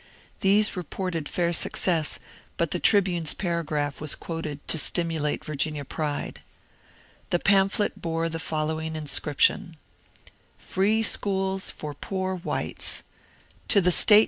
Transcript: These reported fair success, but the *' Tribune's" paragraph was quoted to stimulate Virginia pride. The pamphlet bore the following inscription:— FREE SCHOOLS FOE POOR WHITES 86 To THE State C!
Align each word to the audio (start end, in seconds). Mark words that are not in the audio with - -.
These 0.39 0.75
reported 0.75 1.29
fair 1.29 1.53
success, 1.53 2.17
but 2.57 2.71
the 2.71 2.79
*' 2.79 2.79
Tribune's" 2.89 3.35
paragraph 3.35 4.01
was 4.01 4.15
quoted 4.15 4.67
to 4.67 4.79
stimulate 4.79 5.45
Virginia 5.45 5.85
pride. 5.85 6.41
The 7.29 7.37
pamphlet 7.37 8.01
bore 8.01 8.27
the 8.27 8.39
following 8.39 8.95
inscription:— 8.95 9.77
FREE 10.57 11.03
SCHOOLS 11.03 11.69
FOE 11.69 11.93
POOR 12.01 12.35
WHITES 12.37 13.03
86 13.65 13.67
To 13.67 13.81
THE 13.81 13.91
State 13.91 14.19
C! 14.19 14.19